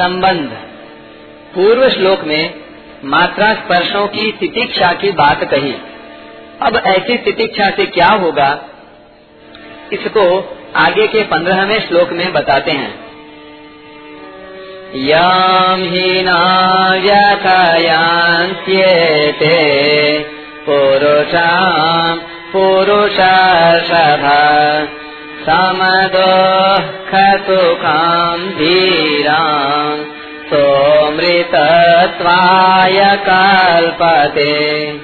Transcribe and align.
संबंध। 0.00 0.48
पूर्व 1.54 1.88
श्लोक 1.88 2.24
में 2.24 2.54
मात्रा 3.04 3.54
स्पर्शों 3.54 4.06
की 4.06 4.32
तितिक्षा 4.32 4.92
की 4.92 5.10
बात 5.10 5.44
कही। 5.44 5.74
अब 6.62 6.76
ऐसी 6.86 7.16
तितिक्षा 7.16 7.70
से 7.70 7.86
क्या 7.86 8.08
होगा? 8.08 8.64
इसको 9.92 10.56
आगे 10.76 11.06
के 11.06 11.22
पंद्रहवें 11.22 11.80
श्लोक 11.80 12.10
में 12.10 12.32
बताते 12.32 12.70
हैं। 12.70 13.04
याम 14.94 15.80
हीना 15.82 16.88
व्यथयांत्येते 16.90 17.88
पुरुषाम 20.68 22.18
पुरुषर्षभ। 22.52 23.44
समदुःखसुखाम् 25.48 28.48
धीराम् 28.48 30.04
सोमृतत्वाय 30.44 33.16
कल्पते। 33.16 35.00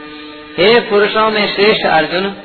हे 0.58 0.80
पुरुषों 0.80 1.30
में 1.30 1.54
श्रेष्ठ 1.54 1.86
अर्जुन, 1.86 2.36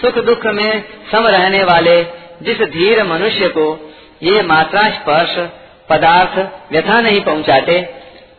सुख 0.00 0.18
दुख 0.18 0.46
में 0.46 0.84
सम 1.12 1.26
रहने 1.26 1.64
वाले 1.64 2.06
जिस 2.42 2.62
धीर 2.62 3.04
मनुष्य 3.04 3.48
को 3.48 3.94
ये 4.22 4.42
मात्रा 4.42 4.82
स्पर्श 4.82 5.48
पदार्थ 5.90 6.48
व्यथा 6.72 7.00
नहीं 7.00 7.20
पहुंचाते, 7.20 7.94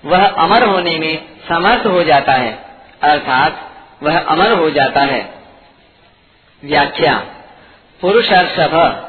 वह 0.05 0.25
अमर 0.25 0.63
होने 0.63 0.97
में 0.97 1.25
समर्थ 1.49 1.85
हो 1.85 2.03
जाता 2.03 2.33
है, 2.33 2.59
अर्थात 3.03 3.71
वह 4.03 4.19
अमर 4.19 4.51
हो 4.51 4.69
जाता 4.69 5.01
है। 5.01 5.33
व्याख्या 6.65 7.23
पुरुषार्षभ 8.01 9.03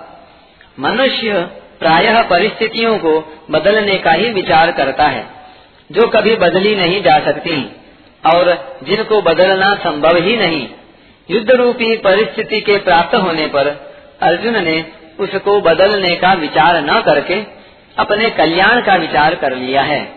मनुष्य 0.80 1.32
प्रायः 1.80 2.22
परिस्थितियों 2.22 2.98
को 2.98 3.38
बदलने 3.50 3.96
का 3.96 4.12
ही 4.12 4.30
विचार 4.30 4.72
करता 4.72 5.04
है, 5.04 5.26
जो 5.92 6.08
कभी 6.08 6.36
बदली 6.36 6.76
नहीं 6.76 7.02
जा 7.02 7.24
सकती, 7.24 7.76
और 8.26 8.76
जिनको 8.82 9.22
बदलना 9.22 9.74
संभव 9.74 10.16
ही 10.16 10.36
नहीं। 10.36 10.68
युद्ध 11.30 11.50
रूपी 11.50 11.96
परिस्थिति 11.96 12.60
के 12.60 12.76
प्राप्त 12.76 13.14
होने 13.14 13.46
पर 13.46 13.68
अर्जुन 14.22 14.64
ने 14.64 14.84
उसको 15.20 15.60
बदलने 15.60 16.16
का 16.16 16.32
विचार 16.32 16.82
न 16.82 17.00
करके 17.00 17.34
अपने 17.98 18.30
कल्याण 18.30 18.80
का 18.80 18.94
विचार 18.94 19.34
कर 19.34 19.56
लिया 19.56 19.82
है। 19.82 20.14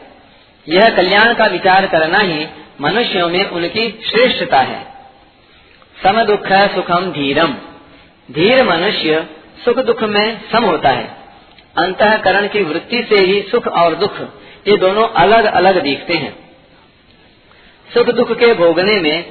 यह 0.69 0.89
कल्याण 0.89 1.33
का 1.33 1.45
विचार 1.45 1.85
करना 1.85 2.19
ही 2.19 2.47
मनुष्यों 2.81 3.29
में 3.29 3.49
उनकी 3.49 4.03
श्रेष्ठता 4.09 4.57
है। 4.57 4.85
सम 6.03 6.23
दुख 6.23 6.47
सुखम 6.51 7.11
धीरम। 7.11 7.53
धीर 8.31 8.63
मनुष्य 8.63 9.25
सुख 9.65 9.77
दुख 9.77 10.03
में 10.03 10.41
सम 10.51 10.63
होता 10.63 10.89
है। 10.89 11.03
अंतकरण 11.77 12.47
की 12.47 12.61
वृत्ति 12.63 13.03
से 13.09 13.15
ही 13.15 13.41
सुख 13.41 13.67
और 13.67 13.95
दुख, 13.95 14.21
ये 14.67 14.77
दोनों 14.77 15.07
अलग 15.07 15.45
अलग 15.45 15.81
दिखते 15.83 16.13
हैं। 16.13 16.35
सुख 17.93 18.07
दुख 18.07 18.31
के 18.39 18.53
भोगने 18.53 18.99
में 19.01 19.23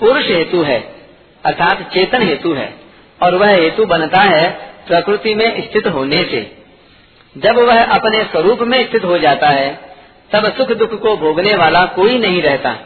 पुरुष 0.00 0.26
हेतु 0.26 0.62
है, 0.62 0.80
अर्थात 1.44 1.82
चेतन 1.94 2.22
हेतु 2.22 2.52
है, 2.52 2.74
और 3.22 3.34
वह 3.34 3.50
हेतु 3.50 3.86
बनता 3.86 4.20
है 4.20 4.50
प्रकृति 4.88 5.34
में 5.34 5.70
स्थित 5.70 5.86
होने 5.86 6.16
से। 6.16 6.56
जब 7.38 7.58
वह 7.58 7.84
अपने 7.84 8.24
स्वरूप 8.24 8.58
में 8.60 8.90
स्थित 8.90 9.04
हो 9.04 9.18
जाता 9.18 9.48
है, 9.48 9.80
तब 10.32 10.52
सुख 10.56 10.72
दुख 10.72 11.00
को 11.00 11.16
भोगने 11.16 11.56
वाला 11.56 11.84
कोई 11.86 12.18
नहीं 12.18 12.42
रहता। 12.42 12.76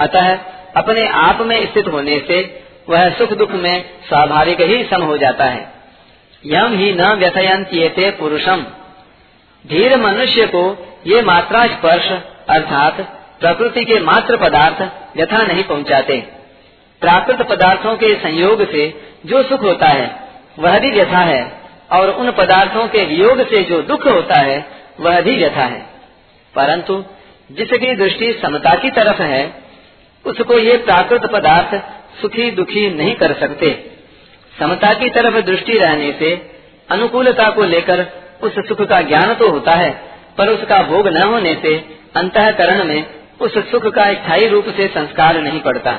अतः 0.00 0.38
अपने 0.76 1.08
आप 1.08 1.40
में 1.40 1.72
स्थित 1.72 1.88
होने 1.88 2.18
से 2.18 2.67
वह 2.88 3.10
सुख 3.10 3.32
दुख 3.32 3.50
में 3.50 3.84
स्वाभाविक 4.08 4.60
ही 4.60 4.84
सम 4.84 5.02
हो 5.02 5.18
जाता 5.18 5.44
है। 5.44 5.72
यम 6.46 6.78
ही 6.78 6.92
न 6.92 7.02
व्यथयंत्येते 7.02 8.10
पुरुषम। 8.10 8.66
धीर 9.66 9.96
मनुष्य 9.96 10.46
को 10.46 10.86
ये 11.06 11.22
मात्रा 11.22 11.66
स्पर्श, 11.66 12.08
अर्थात 12.48 13.00
प्रकृति 13.40 13.84
के 13.84 14.00
मात्र 14.00 14.36
पदार्थ, 14.36 14.82
व्यथा 15.16 15.42
नहीं 15.42 15.64
पहुंचाते। 15.64 16.26
प्राकृत 17.00 17.42
पदार्थों 17.42 17.96
के 17.96 18.14
संयोग 18.14 18.72
से 18.72 19.12
जो 19.26 19.42
सुख 19.42 19.62
होता 19.62 19.86
है, 19.86 20.28
वह 20.58 20.78
भी 20.78 20.90
व्यथा 20.90 21.18
है, 21.18 21.52
और 21.92 22.10
उन 22.10 22.30
पदार्थों 22.30 22.88
के 22.88 23.04
वियोग 23.04 23.42
से 23.42 23.62
जो 23.62 23.82
दुख 23.82 24.06
होता 24.06 24.40
है, 24.40 24.66
वह 25.00 25.20
भी 25.20 25.36
व्यथा 25.36 25.64
है। 25.64 25.86
परंतु 26.54 27.04
जिसकी 27.52 27.94
दृष्टि 27.94 28.38
समता 28.42 28.74
की 28.74 28.90
तरफ़ 28.90 29.22
है, 29.22 29.54
उसको 30.26 30.58
ये 30.58 30.76
प्राकृत 30.76 31.26
पदार्थ 31.26 31.97
सुखी 32.12 32.50
दुखी 32.50 32.88
नहीं 32.90 33.14
कर 33.14 33.32
सकते। 33.34 33.70
समता 34.52 34.92
की 34.94 35.08
तरफ़ 35.10 35.36
दृष्टि 35.46 35.78
रहने 35.78 36.12
से 36.18 36.30
अनुकूलता 36.88 37.48
को 37.50 37.64
लेकर 37.64 38.06
उस 38.42 38.54
सुख 38.68 38.82
का 38.82 39.00
ज्ञान 39.02 39.34
तो 39.34 39.48
होता 39.48 39.72
है, 39.72 39.90
पर 40.38 40.48
उसका 40.48 40.82
भोग 40.82 41.08
न 41.08 41.22
होने 41.22 41.54
से 41.62 41.76
अंतकरण 42.16 42.84
में 42.84 43.04
उस 43.40 43.58
सुख 43.70 43.86
का 43.94 44.12
स्थायी 44.14 44.48
रूप 44.48 44.68
से 44.76 44.86
संस्कार 44.88 45.40
नहीं 45.40 45.60
पड़ता। 45.60 45.92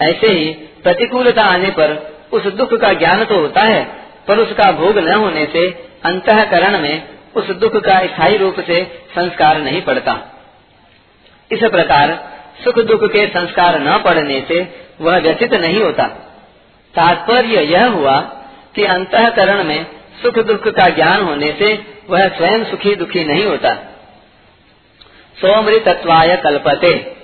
ऐसे 0.00 0.28
ही 0.28 0.52
प्रतिकूलता 0.82 1.42
आने 1.44 1.70
पर 1.70 1.92
उस 2.32 2.46
दुख 2.52 2.74
का 2.74 2.92
ज्ञान 2.92 3.24
तो 3.24 3.40
होता 3.40 3.62
है, 3.62 3.82
पर 4.28 4.38
उसका 4.38 4.70
भोग 4.72 4.98
न 4.98 5.12
होने 5.14 5.46
से 5.52 5.68
अंतकरण 6.04 6.78
में 6.80 7.08
उस 7.36 7.50
दुख 7.56 7.76
का 7.76 7.98
स्थायी 8.06 8.36
रूप 8.36 8.60
से 8.60 8.82
संस्कार 9.14 9.58
नहीं 9.58 9.82
पड़ता। 9.82 10.14
इस 11.50 11.60
प्रकार 11.62 12.12
सुख 12.64 12.78
दुख 12.84 13.04
के 13.04 13.26
संस्कार 13.28 13.78
न 13.80 13.98
पड़ने 13.98 14.40
से 14.48 14.62
वह 15.00 15.18
व्यथित 15.18 15.54
नहीं 15.54 15.80
होता। 15.80 16.04
तात्पर्य 16.94 17.60
यह 17.62 17.86
हुआ 17.86 18.20
कि 18.74 18.84
अंतकरण 18.84 19.64
में 19.64 19.86
सुख 20.22 20.38
दुख 20.38 20.68
का 20.68 20.86
ज्ञान 20.86 21.22
होने 21.22 21.56
से 21.58 21.96
वह 22.10 22.28
स्वयं 22.28 22.64
सुखी 22.64 22.96
दुखी 22.96 23.24
नहीं 23.24 23.44
होता। 23.44 23.74
सोमृतत्वाय 25.40 26.36
कल्पते। 26.36 27.16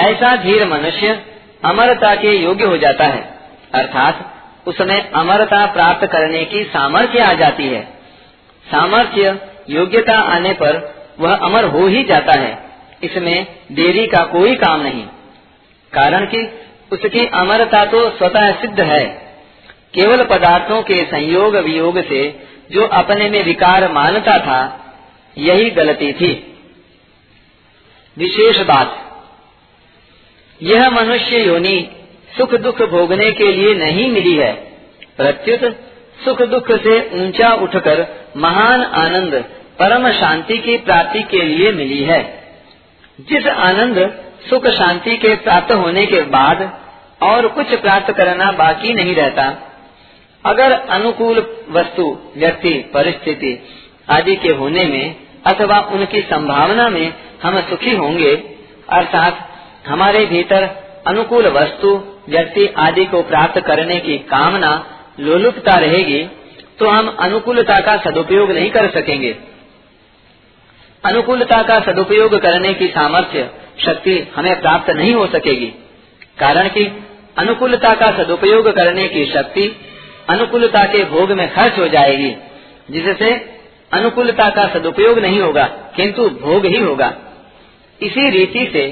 ऐसा 0.00 0.36
धीर 0.36 0.68
मनुष्य 0.68 1.26
अमरता 1.64 2.14
के 2.14 2.30
योग्य 2.30 2.64
हो 2.64 2.76
जाता 2.76 3.04
है। 3.04 3.38
अर्थात 3.74 4.34
उसमें 4.66 5.10
अमरता 5.10 5.66
प्राप्त 5.66 6.06
करने 6.06 6.44
की 6.44 6.64
सामर्थ्य 6.64 7.18
आ 7.18 7.32
जाती 7.32 7.66
है। 7.66 7.82
सामर्थ्य 8.70 9.48
योग्यता 9.70 10.18
आने 10.18 10.52
पर 10.52 10.96
वह 11.20 11.34
अमर 11.36 11.64
हो 11.64 11.86
ही 11.86 12.04
जाता 12.04 12.40
है। 12.40 12.64
इसमें 13.02 13.46
देरी 13.72 14.06
का 14.06 14.24
कोई 14.24 14.54
काम 14.54 14.80
नहीं। 14.80 15.06
कारण 15.92 16.26
कि 16.26 16.65
उसकी 16.92 17.26
अमरता 17.26 17.84
तो 17.84 18.08
स्वतः 18.10 18.50
सिद्ध 18.52 18.80
है। 18.80 19.04
केवल 19.94 20.24
पदार्थों 20.24 20.82
के 20.82 21.04
संयोग 21.04 21.56
वियोग 21.56 22.00
से 22.04 22.20
जो 22.70 22.86
अपने 22.86 23.28
में 23.30 23.42
विकार 23.44 23.92
मानता 23.92 24.38
था, 24.38 24.60
यही 25.38 25.70
गलती 25.70 26.12
थी। 26.12 26.30
विशेष 28.16 28.60
बात, 28.60 29.02
यह 30.62 30.90
मनुष्य 30.90 31.42
योनि 31.42 31.88
सुख 32.38 32.54
दुख 32.54 32.82
भोगने 32.82 33.30
के 33.32 33.52
लिए 33.52 33.74
नहीं 33.74 34.10
मिली 34.10 34.34
है। 34.34 34.52
प्रत्युत 35.16 35.80
सुख 36.24 36.42
दुख 36.42 36.70
से 36.82 36.98
ऊँचा 37.14 37.52
उठकर 37.54 38.06
महान 38.36 38.82
आनंद, 38.82 39.34
परम 39.78 40.10
शांति 40.12 40.58
की 40.58 40.76
प्राप्ति 40.78 41.22
के 41.22 41.42
लिए 41.42 41.72
मिली 41.72 42.02
है। 42.04 42.20
जिस 43.20 43.46
आनंद 43.46 43.98
सुख 44.40 44.66
शांति 44.70 45.16
के 45.16 45.34
प्राप्त 45.36 45.72
होने 45.74 46.04
के 46.06 46.20
बाद 46.30 46.62
और 47.22 47.46
कुछ 47.48 47.74
प्राप्त 47.80 48.12
करना 48.12 48.50
बाकी 48.54 48.92
नहीं 48.94 49.14
रहता। 49.14 49.44
अगर 50.44 50.72
अनुकूल 50.72 51.38
वस्तु, 51.70 52.04
व्यक्ति, 52.36 52.72
परिस्थिति 52.94 53.58
आदि 54.10 54.36
के 54.36 54.48
होने 54.54 54.84
में 54.86 55.16
अथवा 55.46 55.78
उनकी 55.92 56.20
संभावना 56.22 56.88
में 56.88 57.12
हम 57.42 57.60
सुखी 57.60 57.94
होंगे, 57.96 58.34
अर्थात 58.90 59.48
हमारे 59.86 60.24
भीतर 60.26 60.68
अनुकूल 61.06 61.46
वस्तु, 61.52 61.90
व्यक्ति 62.28 62.66
आदि 62.78 63.04
को 63.04 63.22
प्राप्त 63.24 63.60
करने 63.60 63.98
की 64.00 64.18
कामना 64.28 64.72
लोलुपता 65.20 65.78
रहेगी 65.78 66.22
तो 66.78 66.88
हम 66.88 67.08
अनुकूलता 67.20 67.78
का 67.80 67.96
सदुपयोग 68.00 68.50
नहीं 68.52 68.70
कर 68.70 68.88
सकेंगे। 68.90 69.36
अनुकूलता 71.04 71.62
का 71.62 71.78
सदुपयोग 71.82 72.34
करने 72.40 72.72
की 72.74 72.88
सामर्थ्य 72.88 73.50
शक्ति 73.78 74.18
हमें 74.36 74.60
प्राप्त 74.60 74.90
नहीं 74.90 75.14
हो 75.14 75.26
सकेगी। 75.26 75.66
कारण 76.38 76.68
कि 76.68 76.84
अनुकूलता 77.38 77.90
का 77.92 78.06
सदुपयोग 78.16 78.68
करने 78.70 79.06
की 79.08 79.24
शक्ति 79.26 79.64
अनुकूलता 80.30 80.84
के 80.84 81.04
भोग 81.04 81.32
में 81.32 81.48
खर्च 81.54 81.78
हो 81.78 81.88
जाएगी, 81.88 82.30
जिससे 82.90 83.30
अनुकूलता 83.92 84.48
का 84.50 84.66
सदुपयोग 84.68 85.18
नहीं 85.18 85.40
होगा, 85.40 85.64
किंतु 85.96 86.28
भोग 86.40 86.66
ही 86.66 86.78
होगा। 86.78 87.12
इसी 88.00 88.30
रीति 88.30 88.68
से 88.72 88.86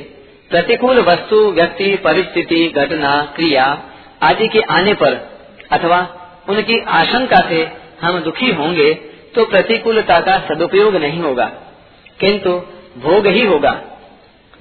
प्रतिकूल 0.51 0.99
वस्तु, 1.01 1.37
व्यक्ति, 1.51 1.95
परिस्थिति, 1.97 2.67
घटना, 2.69 3.11
क्रिया 3.37 3.65
आदि 4.23 4.49
के 4.49 4.61
आने 4.71 4.95
पर 4.95 5.15
अथवा 5.73 5.99
उनकी 6.49 6.79
आशंका 6.93 7.41
से 7.49 7.67
हम 8.03 8.19
दुखी 8.21 8.51
होंगे 8.53 8.93
तो 9.35 9.45
प्रतिकूलता 9.47 10.21
का 10.21 10.39
सदुपयोग 10.49 10.97
नहीं 10.97 11.21
होगा, 11.21 11.45
किंतु 12.21 12.51
भोग 13.01 13.27
ही 13.29 13.45
होगा। 13.47 13.73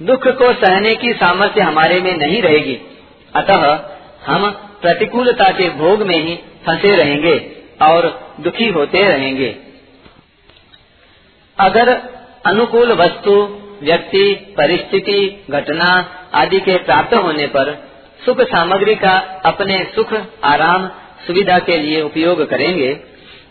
दुख 0.02 0.28
को 0.28 0.52
सहने 0.52 0.94
की 0.94 1.12
सामर्थ्य 1.12 1.60
हमारे 1.60 2.00
में 2.00 2.16
नहीं 2.16 2.42
रहेगी। 2.42 2.80
अतः 3.36 3.80
हम 4.26 4.50
प्रतिकूलता 4.50 5.50
के 5.50 5.70
भोग 5.70 6.02
में 6.02 6.16
ही 6.16 6.34
फंसे 6.66 6.96
रहेंगे 6.96 7.52
और 7.82 8.34
दुखी 8.40 8.68
होते 8.68 9.08
रहेंगे। 9.08 9.56
अगर 11.58 11.88
अनुकूल 12.46 12.92
वस्तु, 12.92 13.60
व्यक्ति, 13.82 14.34
परिस्थिति, 14.34 15.44
घटना 15.50 16.08
आदि 16.34 16.60
के 16.60 16.76
प्राप्त 16.76 17.14
होने 17.14 17.46
पर 17.46 17.88
सुख 18.24 18.40
सामग्री 18.40 18.94
का 18.94 19.42
अपने 19.44 19.92
सुख, 19.94 20.14
आराम, 20.44 20.88
सुविधा 21.26 21.58
के 21.58 21.78
लिए 21.78 22.02
उपयोग 22.02 22.50
करेंगे 22.50 23.00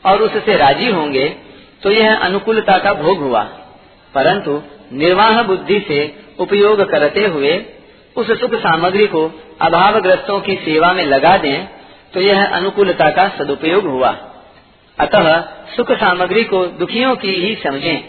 और 0.06 0.22
उससे 0.22 0.58
राज़ी 0.58 0.92
होंगे 0.92 1.36
तो 1.84 1.92
यह 1.92 2.16
अनुकूलता 2.18 2.78
का 2.78 2.94
भोग 2.94 3.20
हुआ। 3.20 3.44
परंतु 4.14 4.62
निर्वाह 4.94 5.44
बुद्धि 5.44 5.80
से 5.88 6.23
उपयोग 6.40 6.82
करते 6.90 7.26
हुए 7.28 7.58
उस 8.16 8.28
सुख 8.40 8.54
सामग्री 8.56 9.08
को 9.08 9.24
अभावग्रस्तों 9.62 10.40
की 10.40 10.56
सेवा 10.56 10.92
में 10.94 11.04
लगा 11.06 11.38
दें 11.38 11.68
तो 12.14 12.22
यह 12.22 12.46
अनुकूलता 12.48 13.10
का 13.10 13.28
सदुपयोग 13.38 13.86
हुआ। 13.86 14.10
अतः 14.98 15.40
सुख 15.76 15.92
सामग्री 15.92 16.44
को 16.44 16.66
दुखियों 16.80 17.16
की 17.16 17.34
ही 17.36 17.56
समझें। 17.64 18.04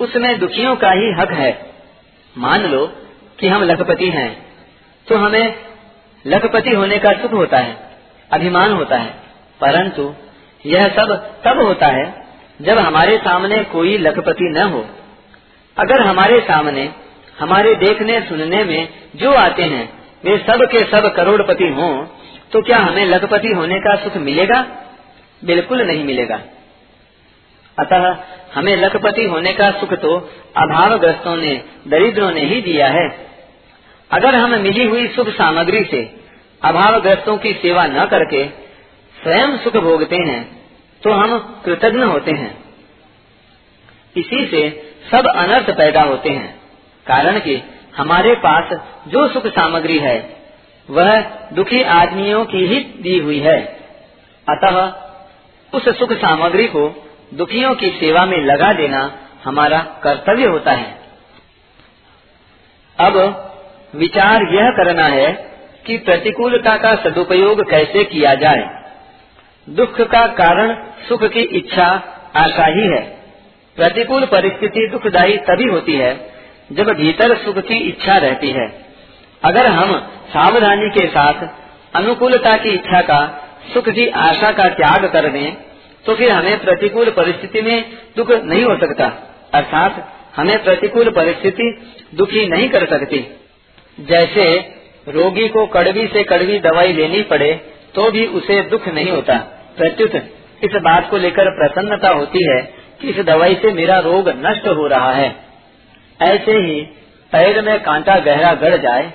उसमें 0.00 0.38
दुखियों 0.38 0.74
का 0.76 0.90
ही 0.90 1.12
हक 1.18 1.32
है। 1.32 1.50
मान 2.34 2.66
लो 2.66 2.86
कि 3.38 3.48
हम 3.48 3.62
लखपति 3.62 4.08
हैं 4.10 4.30
तो 5.06 5.16
हमें 5.16 5.54
लखपति 6.24 6.70
होने 6.70 6.98
का 6.98 7.12
सुख 7.12 7.32
होता 7.32 7.58
है, 7.58 7.76
अभिमान 8.30 8.72
होता 8.72 8.96
है, 8.96 9.10
परंतु 9.60 10.14
यह 10.64 10.88
सब 10.88 11.14
तब 11.44 11.60
होता 11.62 11.86
है 11.86 12.06
जब 12.60 12.78
हमारे 12.78 13.18
सामने 13.18 13.62
कोई 13.64 13.96
लखपति 13.98 14.48
न 14.50 14.62
हो। 14.68 14.84
अगर 15.76 16.00
हमारे 16.00 16.40
सामने 16.40 16.88
हमारे 17.38 17.74
देखने 17.74 18.20
सुनने 18.20 18.62
में 18.64 18.88
जो 19.16 19.32
आते 19.32 19.62
हैं, 19.62 19.86
वे 20.24 20.38
सब 20.38 20.64
के 20.64 20.84
सब 20.84 21.14
करोड़पति 21.16 21.68
हों 21.68 22.06
तो 22.52 22.62
क्या 22.62 22.78
हमें 22.78 23.04
लखपति 23.06 23.48
होने 23.48 23.78
का 23.78 23.94
सुख 23.96 24.16
मिलेगा? 24.16 24.60
बिल्कुल 25.44 25.82
नहीं 25.82 26.04
मिलेगा। 26.04 26.40
अतः 27.78 28.16
हमें 28.54 28.76
लखपति 28.76 29.24
होने 29.24 29.52
का 29.52 29.70
सुख 29.70 29.92
तो 29.94 30.16
अभावग्रस्तों 30.56 31.36
ने, 31.36 31.62
दरिद्रों 31.88 32.30
ने 32.30 32.44
ही 32.44 32.60
दिया 32.60 32.88
है। 32.88 33.08
अगर 34.10 34.34
हम 34.34 34.58
मिली 34.60 34.84
हुई 34.84 35.06
सुख 35.08 35.28
सामग्री 35.28 35.84
से 35.84 36.02
अभावग्रस्तों 36.62 37.36
की 37.36 37.52
सेवा 37.52 37.86
न 37.86 38.04
करके 38.06 38.44
स्वयं 39.16 39.56
सुख 39.58 39.76
भोगते 39.76 40.16
हैं 40.16 40.44
तो 41.02 41.12
हम 41.12 41.38
कृतज्ञ 41.64 41.98
होते 41.98 42.32
हैं। 42.32 42.56
इसी 44.16 44.46
से 44.46 44.68
सब 45.10 45.26
अनर्थ 45.26 45.70
पैदा 45.70 46.02
होते 46.02 46.30
हैं। 46.30 46.57
कारण 47.08 47.38
कि 47.38 47.62
हमारे 47.96 48.34
पास 48.34 48.80
जो 49.08 49.28
सुख 49.28 49.46
सामग्री 49.46 49.98
है, 49.98 50.36
वह 50.90 51.20
दुखी 51.52 51.82
आदमियों 51.82 52.44
की 52.44 52.66
ही 52.66 52.80
दी 53.02 53.18
हुई 53.18 53.38
है। 53.38 53.58
अतः 54.48 54.92
उस 55.74 55.98
सुख 55.98 56.12
सामग्री 56.12 56.66
को 56.66 56.88
दुखियों 57.34 57.74
की 57.74 57.90
सेवा 57.90 58.26
में 58.26 58.38
लगा 58.38 58.72
देना 58.72 59.18
हमारा 59.44 59.78
कर्तव्य 59.78 60.46
होता 60.46 60.72
है। 60.72 60.98
अब 62.98 63.16
विचार 63.94 64.42
यह 64.42 64.70
करना 64.70 65.04
है 65.04 65.32
कि 65.86 65.98
प्रतिकूलता 65.98 66.76
का 66.76 66.94
सदुपयोग 66.94 67.70
कैसे 67.70 68.04
किया 68.04 68.34
जाए। 68.34 68.64
दुख 69.68 70.00
का 70.00 70.26
कारण 70.26 70.74
सुख 71.08 71.24
की 71.24 71.40
इच्छा 71.40 71.86
आशा 72.36 72.66
ही 72.66 72.86
है। 72.88 73.02
प्रतिकूल 73.76 74.26
परिस्थिति 74.26 74.88
दुखदायी 74.92 75.36
तभी 75.36 75.64
होती 75.64 75.94
है 75.94 76.37
जब 76.70 76.88
भीतर 76.94 77.36
सुख 77.36 77.58
की 77.58 77.78
इच्छा 77.88 78.16
रहती 78.18 78.50
है। 78.50 78.66
अगर 79.42 79.66
हम 79.68 79.92
सावधानी 80.28 80.88
के 80.90 81.06
साथ 81.08 81.46
अनुकूलता 81.94 82.56
की 82.56 82.70
इच्छा 82.70 83.00
का, 83.02 83.20
सुख 83.74 83.88
की 83.88 84.06
आशा 84.20 84.50
का 84.52 84.68
त्याग 84.74 85.06
कर 85.12 85.28
दें 85.30 85.56
तो 86.04 86.14
फिर 86.14 86.30
हमें 86.30 86.58
प्रतिकूल 86.58 87.10
परिस्थिति 87.10 87.62
में 87.62 87.84
दुख 88.16 88.30
नहीं 88.32 88.64
हो 88.64 88.76
सकता। 88.76 89.06
अर्थात 89.54 90.04
हमें 90.36 90.62
प्रतिकूल 90.64 91.10
परिस्थिति 91.10 91.64
दुखी 92.14 92.46
नहीं 92.48 92.68
कर 92.68 92.86
सकती। 92.86 93.18
जैसे 93.98 94.44
रोगी 95.06 95.48
को 95.48 95.66
कड़वी 95.66 96.06
से 96.06 96.22
कड़वी 96.24 96.58
दवाई 96.60 96.92
लेनी 96.92 97.22
पड़े 97.24 97.52
तो 97.94 98.10
भी 98.10 98.26
उसे 98.38 98.60
दुख 98.62 98.88
नहीं 98.88 99.10
होता। 99.10 99.36
प्रत्युत, 99.76 100.14
इस 100.64 100.80
बात 100.82 101.10
को 101.10 101.16
लेकर 101.16 101.50
प्रसन्नता 101.56 102.08
होती 102.10 102.44
है 102.46 102.60
कि 103.00 103.08
इस 103.08 103.24
दवाई 103.24 103.54
से 103.54 103.72
मेरा 103.72 103.98
रोग 104.00 104.28
नष्ट 104.38 104.68
हो 104.68 104.86
रहा 104.86 105.12
है। 105.12 105.28
ऐसे 106.20 106.52
ही 106.52 106.80
पैर 107.32 107.60
में 107.62 107.82
कांटा 107.82 108.18
गहरा 108.18 108.52
गड़ 108.54 108.76
जाए 108.76 109.12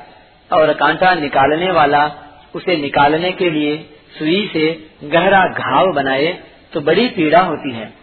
और 0.52 0.74
कांटा 0.74 1.14
निकालने 1.14 1.72
वाला 1.72 2.12
उसे 2.56 2.78
निकालने 2.78 3.32
के 3.32 3.50
लिए 3.50 3.78
सुई 4.20 4.50
से 4.54 4.90
गहरा 5.04 5.48
घाव 5.48 5.94
बनाए 5.94 6.40
तो 6.74 6.82
बड़ी 6.82 7.08
पीड़ा 7.08 7.40
होती 7.40 7.72
है। 7.74 7.94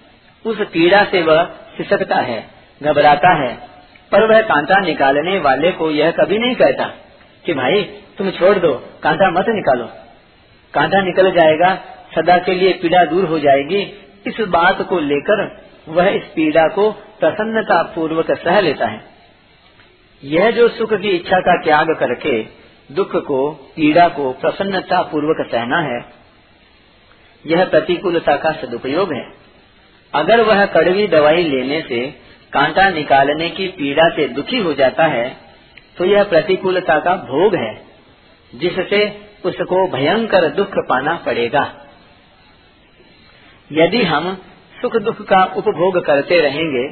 उस 0.45 0.61
पीड़ा 0.73 1.05
से 1.05 1.23
वह 1.23 1.45
सिसकता 1.77 2.17
है, 2.17 2.45
घबराता 2.83 3.33
है, 3.35 3.55
पर 4.13 4.27
वह 4.27 4.41
कांटा 4.43 4.81
निकालने 4.81 5.39
वाले 5.39 5.73
को 5.73 5.91
यह 5.91 6.11
कभी 6.11 6.39
नहीं 6.39 6.55
कहता 6.55 6.85
कि 7.45 7.55
भाई, 7.55 7.83
तुम 8.19 8.31
छोड़ 8.31 8.59
दो, 8.59 8.73
कांटा 9.03 9.31
मत 9.31 9.45
निकालो। 9.49 9.85
कांटा 10.75 11.01
निकल 11.01 11.31
जाएगा, 11.31 11.75
सदा 12.17 12.39
के 12.39 12.55
लिए 12.55 12.73
पीड़ा 12.73 13.05
दूर 13.05 13.25
हो 13.25 13.39
जाएगी। 13.39 13.83
इस 14.27 14.41
बात 14.41 14.83
को 14.83 14.99
लेकर 14.99 15.45
वह 15.91 16.09
इस 16.09 16.23
पीड़ा 16.35 16.67
को 16.69 16.91
प्रसन्नता 17.21 17.83
पूर्वक 17.95 18.31
सह 18.39 18.61
लेता 18.61 18.87
है। 18.87 19.01
यह 20.23 20.51
जो 20.51 20.69
सुख 20.69 20.93
की 20.95 21.11
इच्छा 21.11 21.41
का 21.41 21.57
त्याग 21.65 21.95
करके, 21.99 22.41
दुख 22.91 23.17
को, 23.17 23.51
पीड़ा 23.77 24.09
को 24.09 24.33
प्रसन्नता 24.33 25.03
पूर्वक 25.03 25.47
सहना 25.51 25.81
है, 25.83 26.01
यह 27.45 27.65
प्रतिकूलता 27.67 28.37
का 28.37 28.53
सदुपयोग 28.55 29.13
है। 29.15 29.25
अगर 30.13 30.41
वह 30.43 30.65
कड़वी 30.69 31.07
दवाई 31.09 31.43
लेने 31.45 31.81
से 31.83 32.07
कांटा 32.53 32.89
निकालने 32.91 33.49
की 33.51 33.67
पीड़ा 33.73 34.09
से 34.09 34.27
दुखी 34.31 34.59
हो 34.59 34.73
जाता 34.75 35.05
है 35.09 35.29
तो 35.99 36.05
यह 36.05 36.25
प्रतिकूलता 36.25 36.99
का 37.01 37.15
भोग 37.25 37.55
है, 37.57 37.75
जिससे 38.53 39.01
उसको 39.45 39.87
भयंकर 39.89 40.49
दुख 40.53 40.75
पाना 40.89 41.15
पड़ेगा। 41.17 41.63
यदि 43.71 44.03
हम 44.05 44.37
सुख 44.83 44.97
दुख 44.97 45.23
का 45.23 45.45
उपभोग 45.57 46.05
करते 46.05 46.41
रहेंगे 46.41 46.89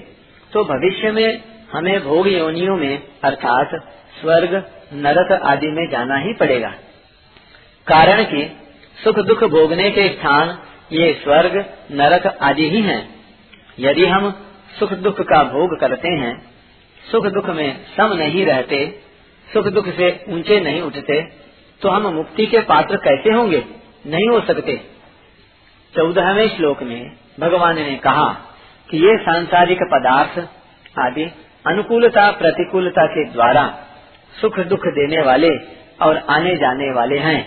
तो 0.52 0.64
भविष्य 0.64 1.10
में 1.12 1.42
हमें 1.72 2.00
भोग 2.04 2.28
योनियों 2.28 2.76
में, 2.76 3.02
अर्थात 3.24 3.70
स्वर्ग, 4.20 4.54
नरक 4.96 5.32
आदि 5.32 5.70
में 5.70 5.88
जाना 5.90 6.18
ही 6.18 6.32
पड़ेगा। 6.32 6.68
कारण 7.86 8.22
कि 8.24 8.44
सुख 9.04 9.18
दुख 9.18 9.44
भोगने 9.44 9.90
के 9.90 10.08
स्थान 10.08 10.58
ये 10.92 11.12
स्वर्ग, 11.14 11.64
नरक 11.92 12.26
आदि 12.42 12.68
ही 12.70 12.80
हैं। 12.82 13.02
यदि 13.80 14.06
हम 14.06 14.30
सुख 14.78 14.92
दुख 14.92 15.20
का 15.20 15.42
भोग 15.44 15.78
करते 15.80 16.08
हैं 16.08 16.32
सुख 17.04 17.26
दुख 17.26 17.48
में 17.50 17.84
सम 17.96 18.14
नहीं 18.14 18.44
रहते 18.46 19.00
सुख 19.48 19.66
दुख 19.66 19.88
से 19.88 20.08
ऊँचे 20.28 20.60
नहीं 20.60 20.80
उठते 20.82 21.20
तो 21.82 21.88
हम 21.88 22.06
मुक्ति 22.14 22.46
के 22.46 22.60
पात्र 22.60 22.96
कैसे 22.96 23.30
होंगे? 23.30 23.64
नहीं 24.06 24.28
हो 24.28 24.40
सकते। 24.40 24.80
चौदहवें 25.94 26.48
श्लोक 26.48 26.82
में 26.82 27.10
भगवान 27.38 27.76
ने 27.76 27.96
कहा 27.96 28.28
कि 28.88 28.98
ये 28.98 29.16
सांसारिक 29.16 29.78
पदार्थ 29.82 30.38
आदि 30.98 31.24
अनुकूलता, 31.66 32.30
प्रतिकूलता 32.30 33.06
के 33.06 33.24
द्वारा 33.24 33.62
सुख 34.40 34.58
दुख 34.60 34.86
देने 34.86 35.22
वाले 35.22 35.50
और 36.02 36.16
आने 36.30 36.56
जाने 36.56 36.90
वाले 36.92 37.18
हैं। 37.18 37.40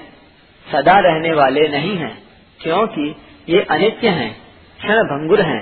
सदा 0.68 1.00
रहने 1.00 1.34
वाले 1.34 1.68
नहीं 1.68 1.98
हैं, 1.98 2.18
क्योंकि 2.60 3.16
ये 3.50 3.62
अनित्य 3.62 4.10
हैं 4.10 4.32
क्षण 4.80 5.04
भंगुर 5.04 5.42
हैं। 5.42 5.62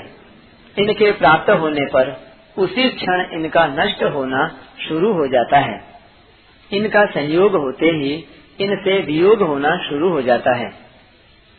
इनके 0.78 1.12
प्राप्त 1.12 1.50
होने 1.50 1.86
पर 1.86 2.16
उसी 2.58 2.90
क्षण 2.90 3.26
इनका 3.34 3.66
नष्ट 3.68 4.04
होना 4.04 4.48
शुरू 4.88 5.14
हो 5.14 5.28
जाता 5.28 5.58
है। 5.58 5.82
इनका 6.72 7.06
संयोग 7.06 7.56
होते 7.56 7.86
ही 7.86 8.14
इनसे 8.60 9.02
वियोग 9.02 9.42
होना 9.42 9.76
शुरू 9.90 10.10
हो 10.10 10.22
जाता 10.22 10.56
है। 10.56 10.72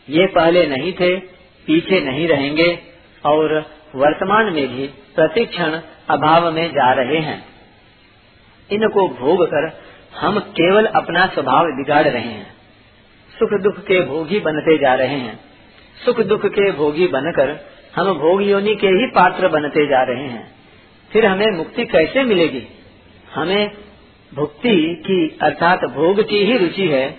ये 0.09 0.25
पहले 0.27 0.65
नहीं 0.67 0.93
थे 0.93 1.40
पीछे 1.67 1.99
नहीं 2.01 2.27
रहेंगे 2.27 2.67
और 3.25 3.53
वर्तमान 3.95 4.53
में 4.53 4.67
भी 4.75 4.87
प्रतिक्षण 5.15 5.79
अभाव 6.09 6.51
में 6.51 6.67
जा 6.69 6.91
रहे 6.93 7.19
हैं। 7.19 7.43
इनको 8.69 9.07
भोग 9.09 9.45
कर 9.45 9.69
हम 10.19 10.39
केवल 10.39 10.85
अपना 10.85 11.25
स्वभाव 11.27 11.65
बिगाड़ 11.65 12.07
रहे 12.07 12.21
हैं। 12.21 12.47
सुख 13.31 13.49
दुख 13.61 13.79
के 13.79 14.01
भोगी 14.01 14.39
बनते 14.39 14.77
जा 14.77 14.93
रहे 14.93 15.15
हैं। 15.15 15.39
सुख 16.05 16.21
दुख 16.21 16.45
के 16.45 16.71
भोगी 16.71 17.07
बनकर 17.07 17.57
हम 17.95 18.13
भोग 18.13 18.43
योनि 18.43 18.75
के 18.75 18.87
ही 18.87 19.07
पात्र 19.07 19.47
बनते 19.47 19.85
जा 19.87 20.03
रहे 20.03 20.27
हैं। 20.27 20.51
फिर 21.11 21.25
हमें 21.25 21.51
मुक्ति 21.57 21.85
कैसे 21.85 22.23
मिलेगी? 22.23 22.63
हमें 23.33 23.71
भुक्ति 24.31 24.75
की 25.07 25.39
अर्थात 25.41 25.79
भोग 25.85 26.21
की 26.29 26.43
ही 26.45 26.57
रुचि 26.57 26.87
है 26.87 27.09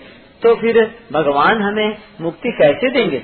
तो 0.43 0.55
फिर 0.55 0.79
भगवान 1.11 1.61
हमें 1.61 1.97
मुक्ति 2.21 2.51
कैसे 2.51 2.89
देंगे? 2.89 3.23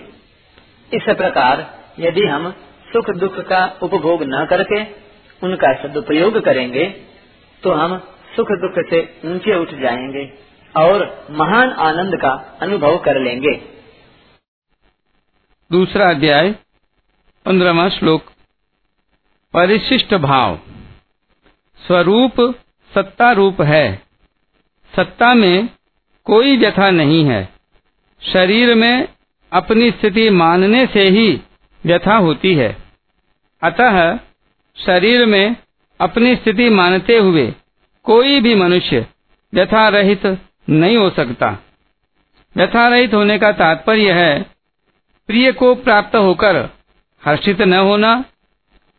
इस 0.94 1.04
प्रकार 1.10 1.84
यदि 2.00 2.22
हम 2.22 2.52
सुख 2.94 3.10
दुख 3.10 3.40
का 3.40 3.80
उपभोग 3.84 4.24
न 4.24 4.48
करके 4.50 4.84
उनका 5.44 5.74
सदुपयोग 5.74 6.46
करेंगे 6.46 6.86
तो 7.64 7.72
हम 7.72 8.00
सुख 8.36 8.48
दुख 8.52 8.86
से 8.90 9.22
ऊँचे 9.26 9.60
उठ 9.60 9.70
जाएँगे 9.70 10.34
और 10.78 11.28
महान 11.32 11.72
आनंद 11.72 12.16
का 12.16 12.60
अनुभव 12.62 12.98
कर 12.98 13.20
लेंगे। 13.20 13.62
दूसरा 15.72 16.10
अध्याय, 16.10 16.52
पंद्रहवा 17.46 17.90
श्लोक। 17.90 18.22
परिशिष्ट 19.54 20.16
भाव। 20.16 20.60
स्वरूप 21.88 22.56
सत्ता 22.96 23.32
रूप 23.32 23.62
है। 23.62 24.02
सत्ता 24.96 25.34
में 25.34 25.70
कोई 26.26 26.58
व्यथा 26.58 26.92
नहीं 26.92 27.26
है। 27.26 27.50
शरीर 28.34 28.76
में 28.76 29.08
अपनी 29.52 29.92
स्थिति 29.92 30.30
मानने 30.30 30.86
से 30.86 31.04
ही 31.10 31.42
व्यथा 31.86 32.16
होती 32.16 32.54
है। 32.56 32.78
अतः 33.64 34.20
शरीर 34.78 35.26
में 35.26 35.56
अपनी 36.02 36.36
स्थिति 36.36 36.70
मानते 36.70 37.18
हुए 37.18 37.54
कोई 38.04 38.42
भी 38.42 38.56
मनुष्य 38.56 39.06
व्यथा 39.54 39.88
रहित 39.88 40.26
नहीं 40.70 40.98
हो 40.98 41.10
सकता। 41.10 41.64
व्यथा 42.56 42.88
रहित 42.88 43.14
होने 43.14 43.40
का 43.40 43.52
तात्पर्य 43.52 44.12
है, 44.12 44.46
प्रिय 45.28 45.52
को 45.52 45.76
प्राप्त 45.76 46.16
होकर 46.16 46.70
हर्षित 47.26 47.62
न 47.62 47.74
होना 47.74 48.26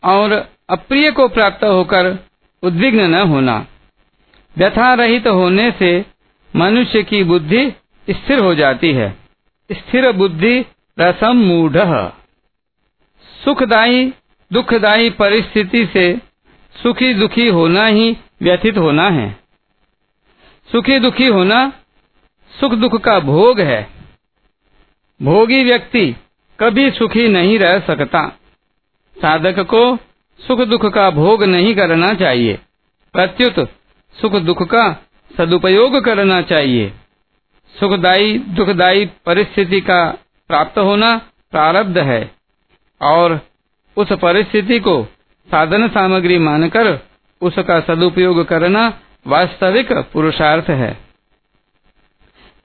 और 0.04 0.50
अप्रिय 0.70 1.10
को 1.10 1.28
प्राप्त 1.28 1.64
होकर 1.64 2.18
उद्विग्न 2.62 3.00
न 3.00 3.14
होना। 3.14 3.66
व्यथा 4.58 4.94
रहित 4.94 5.26
होने 5.26 5.70
से 5.78 6.06
मनुष्य 6.56 7.02
की 7.02 7.24
बुद्धि 7.24 7.70
स्थिर 8.10 8.38
हो 8.38 8.54
जाती 8.54 8.92
है। 8.92 9.19
स्थिर 9.72 10.12
बुद्धि 10.12 10.64
रसम 11.00 11.36
मूढ़। 11.36 11.76
सुखदायी, 13.44 14.12
दुखदायी 14.52 15.10
परिस्थिति 15.10 15.86
से 15.86 16.20
सुखी 16.82 17.14
दुखी 17.14 17.48
होना 17.48 17.86
ही 17.86 18.16
व्यथित 18.42 18.78
होना 18.78 19.08
है। 19.08 19.36
सुखी 20.72 20.98
दुखी 20.98 21.26
होना 21.26 21.72
सुख 22.60 22.72
दुख 22.72 23.00
का 23.00 23.20
भोग 23.20 23.60
है। 23.60 23.90
भोगी 25.22 25.64
व्यक्ति 25.64 26.16
कभी 26.60 26.90
सुखी 26.90 27.28
नहीं 27.28 27.58
रह 27.58 27.80
सकता। 27.80 28.28
साधक 29.22 29.60
को 29.60 29.96
सुख 30.46 30.60
दुख 30.60 30.86
का 30.86 31.10
भोग 31.10 31.44
नहीं 31.44 31.74
करना 31.74 32.14
चाहिए। 32.14 32.58
प्रत्युत 33.12 33.68
सुख 34.20 34.32
दुख 34.32 34.62
का 34.62 35.06
सदुपयोग 35.38 36.04
करना 36.04 36.42
चाहिए। 36.42 36.92
सुखदायी, 37.80 38.38
दुखदायी 38.38 39.06
परिस्थिति 39.26 39.80
का 39.80 40.18
प्राप्त 40.48 40.78
होना 40.78 41.16
प्रारब्ध 41.50 41.98
है। 41.98 42.34
और 43.02 43.40
उस 43.96 44.12
परिस्थिति 44.12 44.80
को 44.80 45.06
साधन 45.50 45.88
सामग्री 45.88 46.38
मानकर 46.38 46.98
उसका 47.40 47.80
सदुपयोग 47.80 48.44
करना 48.44 49.00
वास्तविक 49.26 49.92
पुरुषार्थ 49.92 50.70
है। 50.70 50.98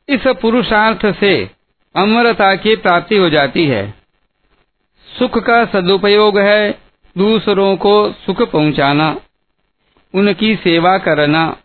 इस 0.09 0.24
पुरुषार्थ 0.27 1.19
से 1.19 1.50
अमरता 1.95 2.55
की 2.55 2.75
प्राप्ति 2.75 3.17
हो 3.17 3.29
जाती 3.29 3.65
है। 3.65 3.93
सुख 5.19 5.38
का 5.38 5.65
सदुपयोग 5.65 6.39
है 6.39 6.79
दूसरों 7.17 7.77
को 7.77 8.12
सुख 8.12 8.51
पहुंचाना, 8.51 9.17
उनकी 10.13 10.55
सेवा 10.55 10.97
करना, 10.97 11.57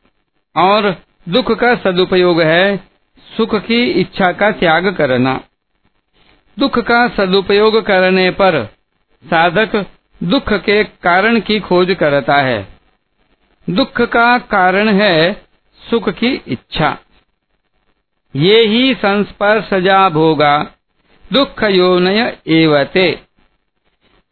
और 0.56 1.02
दुख 1.28 1.52
का 1.52 1.74
सदुपयोग 1.74 2.40
है 2.40 2.89
सुख 3.36 3.54
की 3.54 3.84
इच्छा 3.90 4.32
का 4.32 4.50
त्याग 4.50 4.94
करना। 4.96 5.40
दुख 6.58 6.78
का 6.78 7.08
सदुपयोग 7.08 7.86
करने 7.86 8.30
पर 8.30 8.64
साधक 9.24 9.86
दुख 10.22 10.52
के 10.52 10.84
कारण 10.84 11.40
की 11.40 11.60
खोज 11.60 11.96
करता 12.00 12.36
है। 12.36 12.68
दुख 13.70 14.00
का 14.00 14.38
कारण 14.38 14.88
है 14.88 15.46
सुख 15.90 16.08
की 16.10 16.42
इच्छा। 16.48 16.98
ये 18.36 18.66
ही 18.66 18.94
संस्पर्शजा 18.94 20.08
भोगा 20.08 20.66
दुख 21.32 21.62
योनय 21.62 22.38
एवते। 22.46 23.20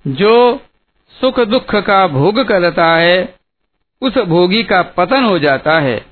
जो 0.07 0.61
सुख 1.21 1.41
दुख 1.41 1.75
का 1.75 2.07
भोग 2.07 2.41
करता 2.41 2.87
है, 2.97 3.35
उस 4.01 4.19
भोगी 4.19 4.63
का 4.63 4.83
पतन 4.83 5.25
हो 5.25 5.39
जाता 5.39 5.81
है 5.81 6.07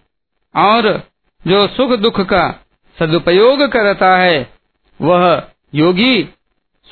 और 0.57 1.03
जो 1.47 1.67
सुख 1.67 1.91
दुख 1.91 2.21
का 2.21 2.63
सदुपयोग 2.99 3.63
करता 3.63 4.17
है। 4.17 4.53
वह 5.01 5.43
योगी 5.75 6.29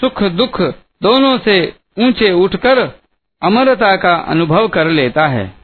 सुख 0.00 0.22
दुख 0.22 0.60
दोनों 1.02 1.38
से 1.38 1.74
ऊँचे 1.98 2.32
उठकर 2.32 2.78
अमरता 3.42 3.96
का 3.96 4.14
अनुभव 4.14 4.68
कर 4.68 4.86
लेता 4.86 5.26
है। 5.28 5.63